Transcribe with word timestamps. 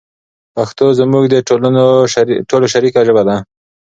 پښتو 0.55 0.85
زموږ 0.99 1.23
د 1.29 1.35
ټولو 2.49 2.65
شریکه 2.73 3.01
ژبه 3.07 3.23
ده. 3.29 3.35